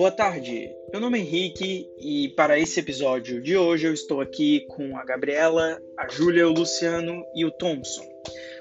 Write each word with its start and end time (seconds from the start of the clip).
Boa 0.00 0.10
tarde, 0.10 0.74
meu 0.90 0.98
nome 0.98 1.18
é 1.18 1.20
Henrique 1.20 1.86
e 1.98 2.30
para 2.30 2.58
esse 2.58 2.80
episódio 2.80 3.38
de 3.42 3.54
hoje 3.54 3.86
eu 3.86 3.92
estou 3.92 4.22
aqui 4.22 4.60
com 4.60 4.96
a 4.96 5.04
Gabriela, 5.04 5.78
a 5.94 6.08
Júlia, 6.08 6.48
o 6.48 6.52
Luciano 6.54 7.22
e 7.34 7.44
o 7.44 7.50
Thompson, 7.50 8.06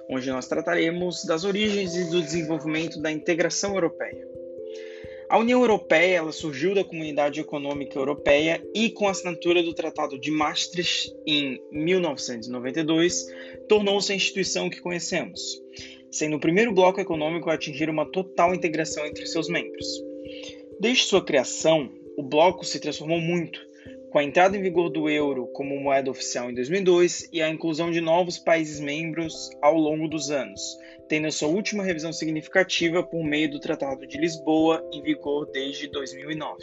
onde 0.09 0.29
nós 0.29 0.49
trataremos 0.49 1.23
das 1.23 1.45
origens 1.45 1.95
e 1.95 2.09
do 2.09 2.21
desenvolvimento 2.21 3.01
da 3.01 3.09
integração 3.09 3.73
europeia. 3.75 4.27
A 5.29 5.37
União 5.37 5.61
Europeia 5.61 6.17
ela 6.17 6.33
surgiu 6.33 6.75
da 6.75 6.83
Comunidade 6.83 7.39
Econômica 7.39 7.97
Europeia 7.97 8.61
e, 8.75 8.89
com 8.89 9.07
a 9.07 9.11
assinatura 9.11 9.63
do 9.63 9.73
Tratado 9.73 10.19
de 10.19 10.31
Maastricht 10.31 11.15
em 11.25 11.57
1992, 11.71 13.27
tornou-se 13.69 14.11
a 14.11 14.15
instituição 14.15 14.69
que 14.69 14.81
conhecemos, 14.81 15.41
sendo 16.11 16.35
o 16.35 16.41
primeiro 16.41 16.73
bloco 16.73 16.99
econômico 16.99 17.49
a 17.49 17.53
atingir 17.53 17.89
uma 17.89 18.05
total 18.05 18.53
integração 18.53 19.05
entre 19.05 19.25
seus 19.25 19.47
membros. 19.47 20.08
Desde 20.79 21.03
sua 21.03 21.21
criação, 21.21 21.91
o 22.17 22.23
bloco 22.23 22.63
se 22.63 22.79
transformou 22.79 23.19
muito, 23.19 23.59
com 24.09 24.17
a 24.17 24.23
entrada 24.23 24.55
em 24.55 24.61
vigor 24.61 24.89
do 24.89 25.09
euro 25.09 25.47
como 25.47 25.77
moeda 25.77 26.09
oficial 26.09 26.49
em 26.49 26.53
2002 26.53 27.27
e 27.33 27.41
a 27.41 27.49
inclusão 27.49 27.91
de 27.91 27.99
novos 27.99 28.37
países 28.37 28.79
membros 28.79 29.49
ao 29.61 29.75
longo 29.75 30.07
dos 30.07 30.31
anos, 30.31 30.61
tendo 31.09 31.29
sua 31.33 31.49
última 31.49 31.83
revisão 31.83 32.13
significativa 32.13 33.03
por 33.03 33.21
meio 33.25 33.51
do 33.51 33.59
Tratado 33.59 34.07
de 34.07 34.17
Lisboa, 34.17 34.81
em 34.93 35.01
vigor 35.03 35.51
desde 35.51 35.89
2009. 35.89 36.57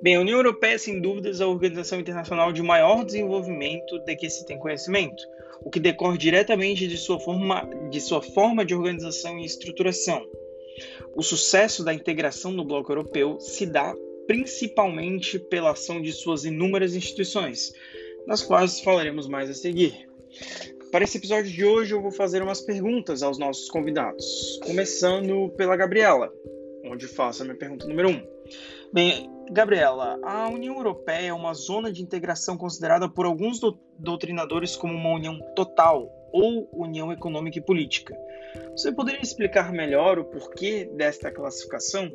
Bem, 0.00 0.14
a 0.14 0.20
União 0.20 0.38
Europeia 0.38 0.74
é 0.74 0.78
sem 0.78 1.00
dúvidas 1.00 1.40
a 1.40 1.48
organização 1.48 1.98
internacional 1.98 2.52
de 2.52 2.62
maior 2.62 3.04
desenvolvimento 3.04 3.98
de 4.04 4.14
que 4.14 4.30
se 4.30 4.46
tem 4.46 4.56
conhecimento, 4.56 5.22
o 5.64 5.68
que 5.68 5.80
decorre 5.80 6.16
diretamente 6.16 6.86
de 6.86 6.96
sua 6.96 7.18
forma 7.18 7.68
de, 7.90 8.00
sua 8.00 8.22
forma 8.22 8.64
de 8.64 8.74
organização 8.74 9.38
e 9.38 9.44
estruturação. 9.44 10.24
O 11.14 11.22
sucesso 11.22 11.84
da 11.84 11.92
integração 11.92 12.52
no 12.52 12.64
bloco 12.64 12.90
europeu 12.90 13.38
se 13.40 13.66
dá 13.66 13.94
principalmente 14.26 15.38
pela 15.38 15.72
ação 15.72 16.00
de 16.00 16.12
suas 16.12 16.44
inúmeras 16.44 16.94
instituições, 16.94 17.72
das 18.26 18.42
quais 18.42 18.80
falaremos 18.80 19.26
mais 19.26 19.50
a 19.50 19.54
seguir. 19.54 20.08
Para 20.92 21.04
esse 21.04 21.18
episódio 21.18 21.50
de 21.50 21.64
hoje, 21.64 21.94
eu 21.94 22.02
vou 22.02 22.12
fazer 22.12 22.42
umas 22.42 22.60
perguntas 22.60 23.22
aos 23.22 23.38
nossos 23.38 23.68
convidados, 23.68 24.60
começando 24.64 25.48
pela 25.56 25.76
Gabriela, 25.76 26.32
onde 26.84 27.06
faço 27.06 27.42
a 27.42 27.44
minha 27.44 27.56
pergunta 27.56 27.86
número 27.86 28.08
1. 28.08 28.12
Um. 28.12 28.26
Bem, 28.92 29.30
Gabriela, 29.52 30.18
a 30.22 30.48
União 30.48 30.76
Europeia 30.76 31.28
é 31.28 31.32
uma 31.32 31.54
zona 31.54 31.92
de 31.92 32.02
integração 32.02 32.56
considerada 32.56 33.08
por 33.08 33.26
alguns 33.26 33.58
do 33.58 33.78
doutrinadores 33.98 34.76
como 34.76 34.94
uma 34.94 35.10
união 35.10 35.38
total 35.54 36.08
ou 36.32 36.68
união 36.72 37.12
econômica 37.12 37.58
e 37.58 37.62
política. 37.62 38.16
Você 38.72 38.92
poderia 38.92 39.20
explicar 39.20 39.72
melhor 39.72 40.18
o 40.18 40.24
porquê 40.24 40.90
desta 40.94 41.30
classificação? 41.30 42.10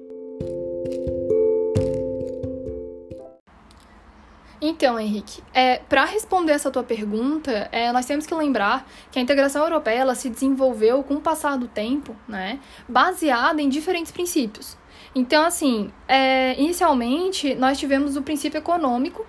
Então, 4.68 5.00
Henrique, 5.00 5.44
é, 5.54 5.78
para 5.78 6.06
responder 6.06 6.54
essa 6.54 6.72
tua 6.72 6.84
pergunta, 6.84 7.70
é, 7.72 7.92
nós 7.92 8.06
temos 8.06 8.26
que 8.26 8.34
lembrar 8.34 8.90
que 9.12 9.20
a 9.20 9.22
integração 9.22 9.62
europeia 9.62 10.00
ela 10.00 10.16
se 10.16 10.30
desenvolveu 10.30 11.04
com 11.04 11.16
o 11.16 11.22
passar 11.22 11.58
do 11.58 11.68
tempo, 11.68 12.16
né, 12.28 12.60
baseada 12.88 13.62
em 13.62 13.70
diferentes 13.70 14.12
princípios. 14.12 14.78
Então, 15.14 15.46
assim, 15.46 15.92
é, 16.08 16.60
inicialmente 16.60 17.54
nós 17.54 17.78
tivemos 17.78 18.16
o 18.16 18.24
princípio 18.24 18.58
econômico, 18.58 19.26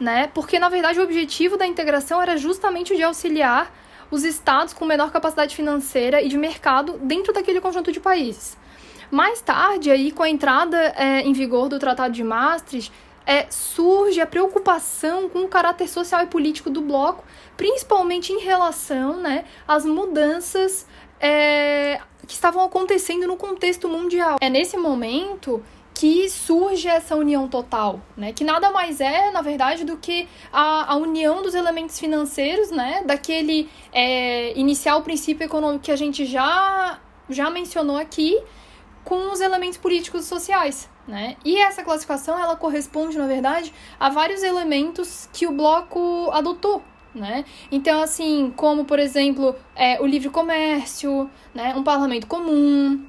né, 0.00 0.30
porque 0.32 0.58
na 0.58 0.68
verdade 0.68 0.98
o 0.98 1.02
objetivo 1.02 1.56
da 1.56 1.66
integração 1.66 2.22
era 2.22 2.36
justamente 2.36 2.92
o 2.94 2.96
de 2.96 3.02
auxiliar 3.02 3.70
os 4.10 4.24
estados 4.24 4.72
com 4.72 4.84
menor 4.84 5.10
capacidade 5.10 5.54
financeira 5.54 6.22
e 6.22 6.28
de 6.28 6.38
mercado 6.38 6.98
dentro 7.02 7.32
daquele 7.32 7.60
conjunto 7.60 7.92
de 7.92 8.00
países. 8.00 8.56
Mais 9.10 9.40
tarde, 9.40 9.90
aí, 9.90 10.12
com 10.12 10.22
a 10.22 10.28
entrada 10.28 10.76
é, 10.96 11.22
em 11.22 11.32
vigor 11.32 11.68
do 11.68 11.78
Tratado 11.78 12.12
de 12.12 12.22
Maastricht, 12.22 12.92
é, 13.26 13.46
surge 13.50 14.20
a 14.20 14.26
preocupação 14.26 15.28
com 15.28 15.40
o 15.40 15.48
caráter 15.48 15.88
social 15.88 16.22
e 16.22 16.26
político 16.26 16.70
do 16.70 16.80
bloco, 16.80 17.24
principalmente 17.56 18.32
em 18.32 18.38
relação 18.38 19.18
né, 19.18 19.44
às 19.66 19.84
mudanças 19.84 20.86
é, 21.20 22.00
que 22.26 22.32
estavam 22.32 22.62
acontecendo 22.62 23.26
no 23.26 23.36
contexto 23.36 23.88
mundial. 23.88 24.38
É 24.40 24.48
nesse 24.48 24.76
momento 24.76 25.62
que 25.98 26.30
surge 26.30 26.86
essa 26.86 27.16
união 27.16 27.48
total, 27.48 28.00
né? 28.16 28.32
Que 28.32 28.44
nada 28.44 28.70
mais 28.70 29.00
é, 29.00 29.32
na 29.32 29.42
verdade, 29.42 29.84
do 29.84 29.96
que 29.96 30.28
a, 30.52 30.92
a 30.92 30.96
união 30.96 31.42
dos 31.42 31.56
elementos 31.56 31.98
financeiros, 31.98 32.70
né? 32.70 33.02
Daquele 33.04 33.68
é, 33.92 34.56
inicial 34.56 35.02
princípio 35.02 35.44
econômico 35.44 35.82
que 35.82 35.90
a 35.90 35.96
gente 35.96 36.24
já, 36.24 37.00
já 37.28 37.50
mencionou 37.50 37.96
aqui, 37.96 38.40
com 39.02 39.32
os 39.32 39.40
elementos 39.40 39.76
políticos 39.76 40.24
e 40.24 40.28
sociais, 40.28 40.88
né? 41.08 41.36
E 41.44 41.58
essa 41.58 41.82
classificação 41.82 42.38
ela 42.38 42.54
corresponde, 42.54 43.18
na 43.18 43.26
verdade, 43.26 43.74
a 43.98 44.08
vários 44.08 44.44
elementos 44.44 45.28
que 45.32 45.48
o 45.48 45.52
bloco 45.52 46.30
adotou. 46.30 46.80
Né? 47.12 47.44
Então, 47.72 48.00
assim, 48.00 48.52
como, 48.54 48.84
por 48.84 49.00
exemplo, 49.00 49.56
é, 49.74 50.00
o 50.00 50.06
livre 50.06 50.28
comércio, 50.28 51.28
né? 51.52 51.74
um 51.74 51.82
parlamento 51.82 52.28
comum, 52.28 53.04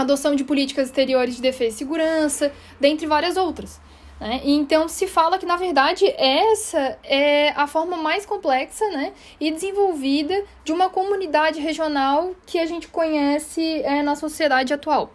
adoção 0.00 0.34
de 0.34 0.44
políticas 0.44 0.86
exteriores 0.86 1.36
de 1.36 1.42
defesa 1.42 1.74
e 1.74 1.78
segurança, 1.78 2.52
dentre 2.80 3.06
várias 3.06 3.36
outras. 3.36 3.80
Né? 4.20 4.40
Então, 4.44 4.88
se 4.88 5.06
fala 5.06 5.38
que, 5.38 5.46
na 5.46 5.56
verdade, 5.56 6.06
essa 6.16 6.98
é 7.04 7.50
a 7.50 7.66
forma 7.66 7.96
mais 7.96 8.24
complexa 8.24 8.88
né? 8.90 9.12
e 9.40 9.50
desenvolvida 9.50 10.44
de 10.64 10.72
uma 10.72 10.88
comunidade 10.88 11.60
regional 11.60 12.34
que 12.46 12.58
a 12.58 12.66
gente 12.66 12.88
conhece 12.88 13.82
é, 13.82 14.02
na 14.02 14.16
sociedade 14.16 14.72
atual. 14.72 15.12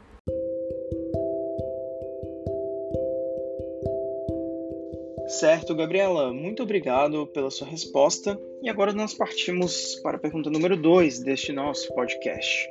Certo, 5.29 5.75
Gabriela, 5.75 6.33
muito 6.33 6.63
obrigado 6.63 7.27
pela 7.27 7.51
sua 7.51 7.67
resposta. 7.67 8.39
E 8.63 8.69
agora 8.69 8.91
nós 8.93 9.13
partimos 9.13 9.95
para 10.01 10.17
a 10.17 10.19
pergunta 10.19 10.49
número 10.49 10.75
2 10.75 11.19
deste 11.19 11.51
nosso 11.51 11.93
podcast. 11.93 12.67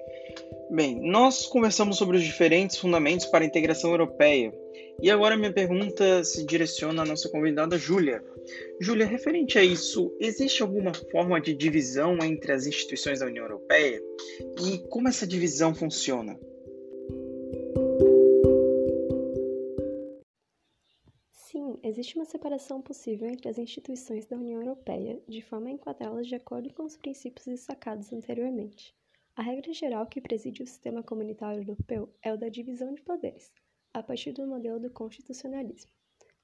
Bem, 0.70 1.00
nós 1.00 1.46
conversamos 1.46 1.96
sobre 1.96 2.16
os 2.16 2.22
diferentes 2.22 2.76
fundamentos 2.76 3.26
para 3.26 3.44
a 3.44 3.46
integração 3.46 3.90
europeia. 3.90 4.52
E 5.00 5.10
agora 5.10 5.36
minha 5.36 5.52
pergunta 5.52 6.22
se 6.24 6.44
direciona 6.44 7.02
à 7.02 7.04
nossa 7.06 7.28
convidada 7.28 7.78
Júlia. 7.78 8.22
Júlia, 8.80 9.06
referente 9.06 9.58
a 9.58 9.64
isso, 9.64 10.14
existe 10.20 10.62
alguma 10.62 10.92
forma 11.10 11.40
de 11.40 11.54
divisão 11.54 12.18
entre 12.22 12.52
as 12.52 12.66
instituições 12.66 13.20
da 13.20 13.26
União 13.26 13.44
Europeia? 13.44 14.02
E 14.60 14.78
como 14.88 15.08
essa 15.08 15.26
divisão 15.26 15.74
funciona? 15.74 16.38
existe 21.88 22.16
uma 22.16 22.24
separação 22.24 22.82
possível 22.82 23.28
entre 23.28 23.48
as 23.48 23.58
instituições 23.58 24.26
da 24.26 24.36
União 24.36 24.60
Europeia, 24.60 25.20
de 25.26 25.40
forma 25.40 25.68
a 25.68 25.72
enquadrá-las 25.72 26.26
de 26.26 26.34
acordo 26.34 26.72
com 26.74 26.84
os 26.84 26.96
princípios 26.96 27.46
destacados 27.46 28.12
anteriormente. 28.12 28.97
A 29.38 29.43
regra 29.43 29.72
geral 29.72 30.04
que 30.04 30.21
preside 30.21 30.65
o 30.65 30.66
sistema 30.66 31.00
comunitário 31.00 31.62
europeu 31.62 32.12
é 32.21 32.32
o 32.32 32.37
da 32.37 32.49
divisão 32.49 32.93
de 32.93 33.00
poderes, 33.03 33.53
a 33.94 34.03
partir 34.03 34.32
do 34.32 34.44
modelo 34.44 34.81
do 34.81 34.91
constitucionalismo. 34.91 35.93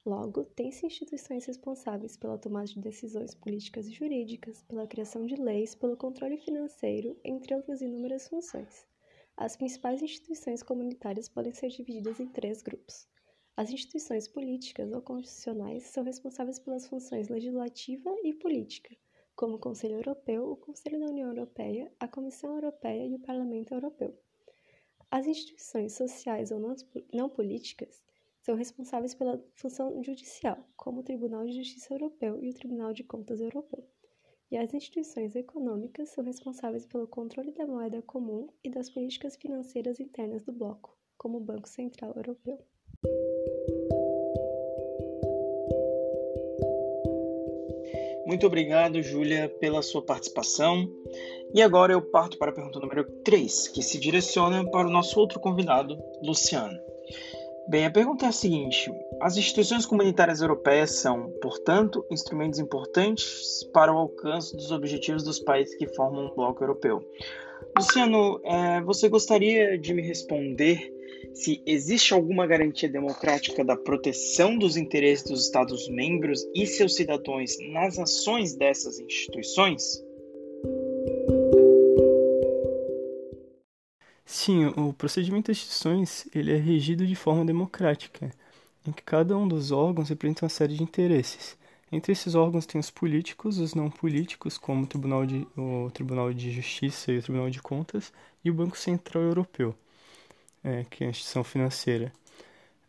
Logo, 0.05 0.45
tem-se 0.45 0.85
instituições 0.85 1.43
responsáveis 1.43 2.15
pela 2.15 2.37
tomada 2.37 2.67
de 2.67 2.79
decisões 2.79 3.35
políticas 3.35 3.85
e 3.87 3.91
jurídicas, 3.91 4.61
pela 4.61 4.87
criação 4.87 5.25
de 5.25 5.35
leis, 5.35 5.75
pelo 5.75 5.97
controle 5.97 6.37
financeiro, 6.37 7.19
entre 7.21 7.53
outras 7.53 7.81
inúmeras 7.81 8.29
funções. 8.29 8.87
As 9.35 9.57
principais 9.57 10.01
instituições 10.01 10.63
comunitárias 10.63 11.27
podem 11.27 11.51
ser 11.51 11.67
divididas 11.67 12.21
em 12.21 12.29
três 12.29 12.61
grupos. 12.61 13.09
As 13.57 13.71
instituições 13.71 14.25
políticas 14.25 14.93
ou 14.93 15.01
constitucionais 15.01 15.83
são 15.83 16.05
responsáveis 16.05 16.59
pelas 16.59 16.87
funções 16.87 17.27
legislativa 17.27 18.15
e 18.23 18.33
política, 18.33 18.95
como 19.35 19.55
o 19.55 19.59
Conselho 19.59 19.95
Europeu, 19.95 20.49
o 20.51 20.55
Conselho 20.55 20.99
da 20.99 21.07
União 21.07 21.29
Europeia, 21.29 21.91
a 21.99 22.07
Comissão 22.07 22.55
Europeia 22.55 23.05
e 23.05 23.15
o 23.15 23.19
Parlamento 23.19 23.73
Europeu. 23.73 24.17
As 25.11 25.27
instituições 25.27 25.93
sociais 25.93 26.51
ou 26.51 26.59
não 27.13 27.29
políticas 27.29 28.03
são 28.41 28.55
responsáveis 28.55 29.13
pela 29.13 29.43
função 29.55 30.03
judicial, 30.03 30.57
como 30.75 30.99
o 30.99 31.03
Tribunal 31.03 31.45
de 31.45 31.53
Justiça 31.53 31.93
Europeu 31.93 32.41
e 32.43 32.49
o 32.49 32.53
Tribunal 32.53 32.93
de 32.93 33.03
Contas 33.03 33.41
Europeu. 33.41 33.83
E 34.51 34.57
as 34.57 34.73
instituições 34.73 35.35
econômicas 35.35 36.09
são 36.09 36.23
responsáveis 36.23 36.85
pelo 36.85 37.07
controle 37.07 37.51
da 37.51 37.65
moeda 37.65 38.01
comum 38.03 38.47
e 38.63 38.69
das 38.69 38.89
políticas 38.89 39.35
financeiras 39.35 39.99
internas 39.99 40.43
do 40.43 40.53
bloco, 40.53 40.95
como 41.17 41.37
o 41.37 41.43
Banco 41.43 41.67
Central 41.67 42.13
Europeu. 42.15 42.63
Muito 48.25 48.47
obrigado, 48.47 49.01
Júlia, 49.01 49.47
pela 49.59 49.81
sua 49.81 50.01
participação. 50.01 50.89
E 51.53 51.61
agora 51.61 51.93
eu 51.93 52.01
parto 52.01 52.37
para 52.37 52.51
a 52.51 52.53
pergunta 52.53 52.79
número 52.79 53.05
3, 53.23 53.67
que 53.67 53.83
se 53.83 53.99
direciona 53.99 54.69
para 54.69 54.87
o 54.87 54.91
nosso 54.91 55.19
outro 55.19 55.39
convidado, 55.39 55.97
Luciano. 56.23 56.77
Bem, 57.67 57.85
a 57.85 57.91
pergunta 57.91 58.25
é 58.25 58.29
a 58.29 58.31
seguinte: 58.31 58.91
as 59.21 59.37
instituições 59.37 59.85
comunitárias 59.85 60.41
europeias 60.41 60.91
são, 60.91 61.31
portanto, 61.41 62.05
instrumentos 62.11 62.59
importantes 62.59 63.63
para 63.73 63.93
o 63.93 63.97
alcance 63.97 64.55
dos 64.55 64.71
objetivos 64.71 65.23
dos 65.23 65.39
países 65.39 65.75
que 65.75 65.87
formam 65.87 66.25
o 66.25 66.35
bloco 66.35 66.63
europeu. 66.63 67.03
Luciano, 67.77 68.39
é, 68.43 68.81
você 68.81 69.09
gostaria 69.09 69.77
de 69.77 69.93
me 69.93 70.01
responder 70.01 70.93
se 71.33 71.61
existe 71.65 72.13
alguma 72.13 72.47
garantia 72.47 72.87
democrática 72.87 73.63
da 73.63 73.75
proteção 73.75 74.57
dos 74.57 74.77
interesses 74.77 75.29
dos 75.29 75.45
Estados-membros 75.45 76.45
e 76.55 76.65
seus 76.65 76.95
cidadãos 76.95 77.57
nas 77.71 77.99
ações 77.99 78.55
dessas 78.55 78.99
instituições? 78.99 80.01
Sim, 84.25 84.67
o 84.77 84.93
procedimento 84.93 85.47
das 85.47 85.57
instituições 85.57 86.27
ele 86.33 86.53
é 86.53 86.57
regido 86.57 87.05
de 87.05 87.15
forma 87.15 87.45
democrática, 87.45 88.31
em 88.87 88.91
que 88.91 89.03
cada 89.03 89.37
um 89.37 89.47
dos 89.47 89.71
órgãos 89.71 90.09
representa 90.09 90.45
uma 90.45 90.49
série 90.49 90.75
de 90.75 90.83
interesses. 90.83 91.57
Entre 91.95 92.11
esses 92.11 92.35
órgãos 92.35 92.65
tem 92.65 92.77
os 92.77 92.89
políticos, 92.91 93.57
os 93.57 93.73
não 93.73 93.89
políticos, 93.89 94.57
como 94.57 94.83
o 94.83 94.85
Tribunal 94.85 95.25
de, 95.25 95.47
o 95.55 95.89
Tribunal 95.93 96.33
de 96.33 96.51
Justiça 96.51 97.09
e 97.09 97.19
o 97.19 97.23
Tribunal 97.23 97.49
de 97.49 97.61
Contas, 97.61 98.11
e 98.43 98.51
o 98.51 98.53
Banco 98.53 98.77
Central 98.77 99.23
Europeu, 99.23 99.73
é, 100.61 100.85
que 100.89 101.05
é 101.05 101.07
a 101.07 101.09
instituição 101.09 101.41
financeira. 101.41 102.11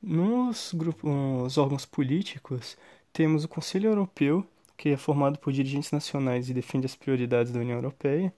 Nos 0.03 0.73
grupos, 0.75 1.57
órgãos 1.57 1.87
políticos, 1.87 2.77
temos 3.13 3.45
o 3.45 3.49
Conselho 3.49 3.91
Europeu, 3.91 4.45
que 4.77 4.89
é 4.89 4.97
formado 4.97 5.39
por 5.39 5.53
dirigentes 5.53 5.93
nacionais 5.93 6.51
e 6.51 6.53
defende 6.53 6.87
as 6.87 6.97
prioridades 6.97 7.53
da 7.53 7.61
União 7.61 7.77
Europeia, 7.77 8.35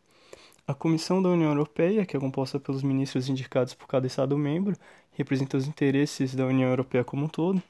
a 0.66 0.74
Comissão 0.74 1.22
da 1.22 1.30
União 1.30 1.48
Europeia, 1.48 2.04
que 2.04 2.14
é 2.14 2.20
composta 2.20 2.60
pelos 2.60 2.82
ministros 2.82 3.30
indicados 3.30 3.72
por 3.72 3.88
cada 3.88 4.06
Estado-membro, 4.06 4.76
representa 5.12 5.56
os 5.56 5.66
interesses 5.66 6.34
da 6.34 6.44
União 6.44 6.68
Europeia 6.68 7.02
como 7.02 7.24
um 7.24 7.28
todo, 7.28 7.62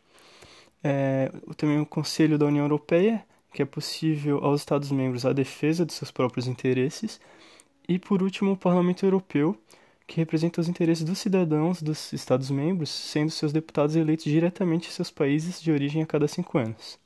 é, 0.83 1.31
também 1.57 1.81
o 1.81 1.87
Conselho 1.87 2.39
da 2.39 2.47
União 2.47 2.65
Europeia, 2.65 3.25
que 3.53 3.63
é 3.63 3.65
possível 3.65 4.39
aos 4.45 4.61
Estados-membros 4.61 5.25
a 5.25 5.33
defesa 5.33 5.85
de 5.85 5.93
seus 5.93 6.11
próprios 6.11 6.47
interesses, 6.47 7.21
e 7.89 7.99
por 7.99 8.23
último 8.23 8.53
o 8.53 8.57
Parlamento 8.57 9.05
Europeu, 9.05 9.57
que 10.07 10.17
representa 10.17 10.61
os 10.61 10.69
interesses 10.69 11.05
dos 11.05 11.19
cidadãos 11.19 11.83
dos 11.83 12.13
Estados-membros, 12.13 12.91
sendo 12.91 13.31
seus 13.31 13.53
deputados 13.53 13.95
eleitos 13.97 14.25
diretamente 14.25 14.89
em 14.89 14.93
seus 14.93 15.11
países 15.11 15.61
de 15.61 15.71
origem 15.71 16.03
a 16.03 16.07
cada 16.07 16.27
cinco 16.27 16.59
anos. 16.59 16.99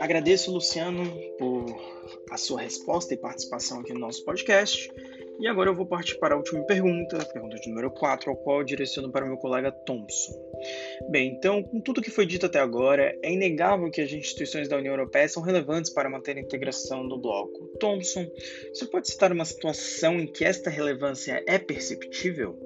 Agradeço, 0.00 0.52
Luciano, 0.52 1.04
por 1.38 1.66
a 2.30 2.36
sua 2.36 2.60
resposta 2.60 3.14
e 3.14 3.16
participação 3.16 3.80
aqui 3.80 3.92
no 3.92 4.00
nosso 4.00 4.24
podcast. 4.24 4.90
E 5.40 5.48
agora 5.48 5.70
eu 5.70 5.74
vou 5.74 5.86
partir 5.86 6.18
para 6.18 6.34
a 6.34 6.36
última 6.36 6.62
pergunta, 6.64 7.20
a 7.20 7.24
pergunta 7.24 7.56
de 7.56 7.68
número 7.68 7.90
4, 7.90 8.30
ao 8.30 8.36
qual 8.36 8.58
eu 8.58 8.64
direciono 8.64 9.10
para 9.10 9.24
o 9.24 9.28
meu 9.28 9.36
colega 9.36 9.72
Thompson. 9.72 10.32
Bem, 11.10 11.32
então, 11.32 11.62
com 11.62 11.80
tudo 11.80 12.00
que 12.00 12.10
foi 12.10 12.24
dito 12.24 12.46
até 12.46 12.60
agora, 12.60 13.16
é 13.22 13.32
inegável 13.32 13.90
que 13.90 14.00
as 14.00 14.12
instituições 14.12 14.68
da 14.68 14.76
União 14.76 14.92
Europeia 14.92 15.28
são 15.28 15.42
relevantes 15.42 15.92
para 15.92 16.08
manter 16.08 16.36
a 16.36 16.40
integração 16.40 17.06
do 17.08 17.18
bloco. 17.18 17.66
Thompson, 17.80 18.26
você 18.72 18.86
pode 18.86 19.08
citar 19.08 19.32
uma 19.32 19.44
situação 19.44 20.20
em 20.20 20.26
que 20.26 20.44
esta 20.44 20.70
relevância 20.70 21.42
é 21.46 21.58
perceptível? 21.58 22.56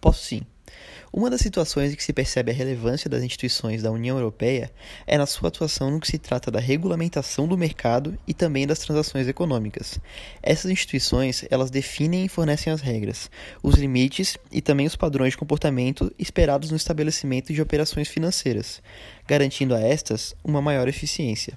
Posso 0.00 0.24
sim. 0.24 0.42
Uma 1.10 1.30
das 1.30 1.40
situações 1.40 1.92
em 1.92 1.96
que 1.96 2.04
se 2.04 2.12
percebe 2.12 2.50
a 2.50 2.54
relevância 2.54 3.08
das 3.08 3.22
instituições 3.22 3.82
da 3.82 3.90
União 3.90 4.18
Europeia 4.18 4.70
é 5.06 5.16
na 5.16 5.24
sua 5.24 5.48
atuação 5.48 5.90
no 5.90 6.00
que 6.00 6.06
se 6.06 6.18
trata 6.18 6.50
da 6.50 6.60
regulamentação 6.60 7.48
do 7.48 7.56
mercado 7.56 8.18
e 8.26 8.34
também 8.34 8.66
das 8.66 8.80
transações 8.80 9.26
econômicas. 9.26 9.98
Essas 10.42 10.70
instituições, 10.70 11.46
elas 11.50 11.70
definem 11.70 12.26
e 12.26 12.28
fornecem 12.28 12.70
as 12.70 12.82
regras, 12.82 13.30
os 13.62 13.76
limites 13.76 14.36
e 14.52 14.60
também 14.60 14.86
os 14.86 14.96
padrões 14.96 15.30
de 15.30 15.38
comportamento 15.38 16.12
esperados 16.18 16.70
no 16.70 16.76
estabelecimento 16.76 17.54
de 17.54 17.62
operações 17.62 18.08
financeiras, 18.08 18.82
garantindo 19.26 19.74
a 19.74 19.80
estas 19.80 20.34
uma 20.44 20.60
maior 20.60 20.88
eficiência. 20.88 21.56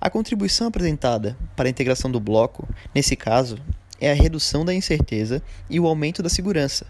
A 0.00 0.08
contribuição 0.08 0.68
apresentada 0.68 1.36
para 1.54 1.68
a 1.68 1.70
integração 1.70 2.10
do 2.10 2.18
bloco, 2.18 2.66
nesse 2.94 3.14
caso, 3.14 3.58
é 4.00 4.10
a 4.10 4.14
redução 4.14 4.64
da 4.64 4.74
incerteza 4.74 5.42
e 5.68 5.78
o 5.78 5.86
aumento 5.86 6.22
da 6.22 6.28
segurança, 6.28 6.86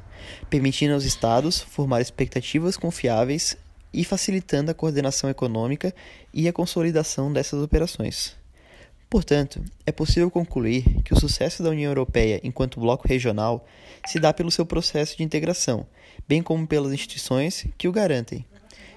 permitindo 0.51 0.95
aos 0.95 1.05
Estados 1.05 1.61
formar 1.61 2.01
expectativas 2.01 2.77
confiáveis 2.77 3.57
e 3.93 4.05
facilitando 4.05 4.71
a 4.71 4.75
coordenação 4.75 5.31
econômica 5.31 5.95
e 6.33 6.49
a 6.49 6.53
consolidação 6.53 7.33
dessas 7.33 7.63
operações. 7.63 8.37
Portanto, 9.09 9.63
é 9.87 9.93
possível 9.93 10.31
concluir 10.31 10.85
que 11.03 11.15
o 11.15 11.19
sucesso 11.19 11.63
da 11.63 11.71
União 11.71 11.91
Europeia 11.91 12.41
enquanto 12.45 12.81
bloco 12.81 13.09
regional 13.09 13.67
se 14.07 14.21
dá 14.21 14.35
pelo 14.35 14.51
seu 14.51 14.67
processo 14.67 15.17
de 15.17 15.23
integração, 15.23 15.87
bem 16.29 16.43
como 16.43 16.67
pelas 16.67 16.93
instituições 16.93 17.67
que 17.79 17.89
o 17.89 17.93
garantem. 17.93 18.45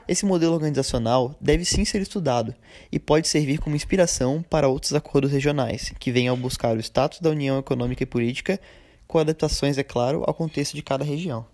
Esse 0.07 0.25
modelo 0.25 0.53
organizacional 0.53 1.35
deve 1.39 1.63
sim 1.63 1.85
ser 1.85 2.01
estudado 2.01 2.55
e 2.91 2.99
pode 2.99 3.27
servir 3.27 3.59
como 3.59 3.75
inspiração 3.75 4.43
para 4.49 4.67
outros 4.67 4.93
acordos 4.93 5.31
regionais 5.31 5.93
que 5.99 6.11
venham 6.11 6.35
buscar 6.35 6.75
o 6.75 6.79
status 6.79 7.19
da 7.19 7.29
União 7.29 7.59
Econômica 7.59 8.03
e 8.03 8.07
Política, 8.07 8.59
com 9.07 9.19
adaptações, 9.19 9.77
é 9.77 9.83
claro, 9.83 10.23
ao 10.25 10.33
contexto 10.33 10.75
de 10.75 10.81
cada 10.81 11.03
região. 11.03 11.45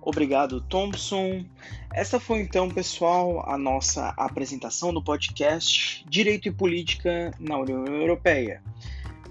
Obrigado, 0.00 0.60
Thompson. 0.62 1.44
Essa 1.92 2.20
foi 2.20 2.40
então, 2.40 2.68
pessoal, 2.68 3.42
a 3.48 3.56
nossa 3.56 4.08
apresentação 4.16 4.92
do 4.92 5.02
podcast 5.02 6.04
Direito 6.08 6.48
e 6.48 6.52
Política 6.52 7.32
na 7.38 7.58
União 7.58 7.86
Europeia. 7.86 8.62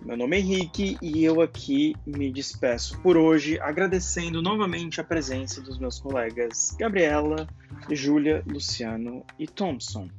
Meu 0.05 0.17
nome 0.17 0.35
é 0.35 0.39
Henrique 0.41 0.97
e 1.01 1.23
eu 1.23 1.39
aqui 1.39 1.95
me 2.05 2.29
despeço 2.29 2.99
por 2.99 3.15
hoje, 3.15 3.57
agradecendo 3.61 4.41
novamente 4.41 4.99
a 4.99 5.03
presença 5.03 5.61
dos 5.61 5.79
meus 5.79 5.97
colegas 5.97 6.75
Gabriela, 6.77 7.47
Júlia, 7.89 8.43
Luciano 8.45 9.25
e 9.39 9.47
Thompson. 9.47 10.09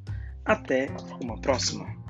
Até 0.43 0.89
uma 1.21 1.39
próxima! 1.39 2.04